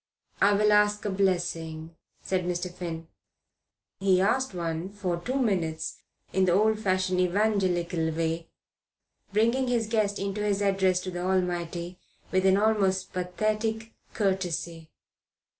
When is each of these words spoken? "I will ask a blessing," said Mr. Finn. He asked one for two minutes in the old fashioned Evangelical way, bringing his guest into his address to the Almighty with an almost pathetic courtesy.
"I 0.41 0.53
will 0.53 0.71
ask 0.71 1.05
a 1.05 1.11
blessing," 1.11 1.95
said 2.23 2.43
Mr. 2.43 2.73
Finn. 2.73 3.07
He 3.99 4.19
asked 4.19 4.55
one 4.55 4.89
for 4.89 5.17
two 5.17 5.35
minutes 5.39 5.99
in 6.33 6.45
the 6.45 6.53
old 6.53 6.79
fashioned 6.79 7.19
Evangelical 7.19 8.09
way, 8.09 8.49
bringing 9.31 9.67
his 9.67 9.85
guest 9.85 10.17
into 10.17 10.41
his 10.43 10.59
address 10.59 11.01
to 11.01 11.11
the 11.11 11.21
Almighty 11.23 11.99
with 12.31 12.47
an 12.47 12.57
almost 12.57 13.13
pathetic 13.13 13.93
courtesy. 14.15 14.89